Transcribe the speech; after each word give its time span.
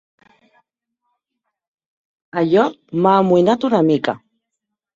Allò 2.41 2.65
m'ha 3.01 3.15
amoïnat 3.21 3.69
una 3.71 3.87
mica. 3.93 4.21